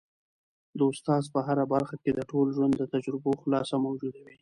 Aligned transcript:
د 0.77 0.79
استاد 0.91 1.23
په 1.33 1.39
هره 1.47 1.63
خبره 1.67 1.95
کي 2.01 2.11
د 2.13 2.19
ټول 2.29 2.47
ژوند 2.55 2.73
د 2.77 2.83
تجربو 2.93 3.31
خلاصه 3.41 3.75
موجوده 3.85 4.19
وي. 4.25 4.37